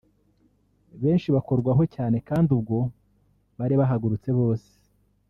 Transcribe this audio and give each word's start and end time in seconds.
benshi 1.01 1.27
bakorwaho 1.35 1.83
cyane 1.95 2.17
kandi 2.29 2.49
ubwo 2.57 2.77
hari 3.59 3.73
bahagurutse 3.81 4.29
bose 4.39 4.69